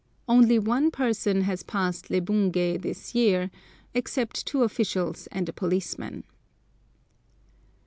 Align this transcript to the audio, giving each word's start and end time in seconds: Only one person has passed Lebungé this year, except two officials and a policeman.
Only 0.27 0.57
one 0.57 0.89
person 0.89 1.41
has 1.41 1.61
passed 1.61 2.09
Lebungé 2.09 2.81
this 2.81 3.13
year, 3.13 3.51
except 3.93 4.47
two 4.47 4.63
officials 4.63 5.27
and 5.27 5.47
a 5.47 5.53
policeman. 5.53 6.23